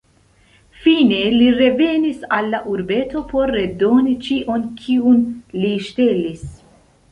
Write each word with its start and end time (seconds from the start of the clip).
Fine, 0.85 1.19
li 1.33 1.49
revenis 1.59 2.23
al 2.37 2.49
la 2.55 2.63
urbeto 2.73 3.23
por 3.35 3.53
redoni 3.59 4.17
ĉion 4.29 4.67
kiun 4.83 5.23
li 5.63 5.73
ŝtelis. 5.91 6.45